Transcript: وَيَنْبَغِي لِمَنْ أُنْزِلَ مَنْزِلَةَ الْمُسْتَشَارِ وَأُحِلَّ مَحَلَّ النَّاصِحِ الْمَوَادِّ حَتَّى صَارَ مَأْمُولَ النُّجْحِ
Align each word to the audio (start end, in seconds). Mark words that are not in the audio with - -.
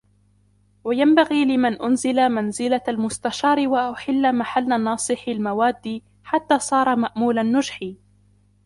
وَيَنْبَغِي 0.83 1.45
لِمَنْ 1.45 1.81
أُنْزِلَ 1.81 2.29
مَنْزِلَةَ 2.29 2.81
الْمُسْتَشَارِ 2.87 3.67
وَأُحِلَّ 3.67 4.35
مَحَلَّ 4.35 4.73
النَّاصِحِ 4.73 5.27
الْمَوَادِّ 5.27 6.01
حَتَّى 6.23 6.59
صَارَ 6.59 6.95
مَأْمُولَ 6.95 7.39
النُّجْحِ 7.39 7.83